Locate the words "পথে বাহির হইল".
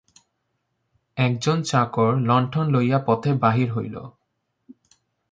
3.07-3.95